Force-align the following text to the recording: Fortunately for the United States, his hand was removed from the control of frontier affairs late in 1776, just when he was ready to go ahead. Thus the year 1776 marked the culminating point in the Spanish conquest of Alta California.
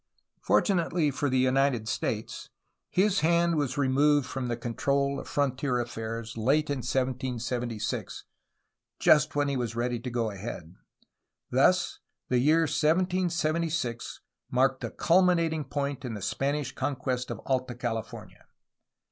Fortunately 0.41 1.11
for 1.11 1.29
the 1.29 1.37
United 1.37 1.87
States, 1.87 2.49
his 2.89 3.19
hand 3.19 3.55
was 3.55 3.77
removed 3.77 4.25
from 4.25 4.47
the 4.47 4.57
control 4.57 5.19
of 5.19 5.27
frontier 5.27 5.79
affairs 5.79 6.35
late 6.35 6.71
in 6.71 6.77
1776, 6.79 8.25
just 8.97 9.35
when 9.35 9.47
he 9.47 9.55
was 9.55 9.75
ready 9.75 9.99
to 9.99 10.09
go 10.09 10.31
ahead. 10.31 10.73
Thus 11.51 11.99
the 12.29 12.39
year 12.39 12.61
1776 12.61 14.21
marked 14.49 14.81
the 14.81 14.89
culminating 14.89 15.65
point 15.65 16.03
in 16.03 16.15
the 16.15 16.21
Spanish 16.23 16.71
conquest 16.71 17.29
of 17.29 17.39
Alta 17.45 17.75
California. 17.75 18.45